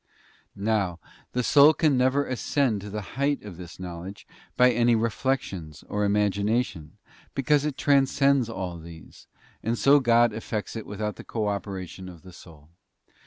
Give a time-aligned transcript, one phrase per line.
[0.55, 0.99] Now
[1.33, 4.25] the soul can never ascend to the height of this know ledge
[4.57, 6.97] by any reflections or imagination,
[7.35, 9.27] because it transcends all these,
[9.61, 12.69] and so God effects it without the cooperation of the soul.